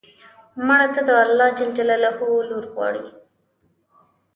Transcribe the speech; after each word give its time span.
مړه 0.67 0.87
ته 0.93 1.01
د 1.07 1.09
الله 1.23 1.49
ج 1.75 1.77
لور 2.41 2.63
غواړو 2.73 3.05